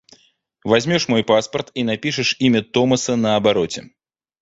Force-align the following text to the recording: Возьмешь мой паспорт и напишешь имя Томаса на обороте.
Возьмешь 0.63 1.07
мой 1.07 1.23
паспорт 1.23 1.69
и 1.75 1.83
напишешь 1.83 2.35
имя 2.39 2.63
Томаса 2.63 3.15
на 3.15 3.35
обороте. 3.35 3.91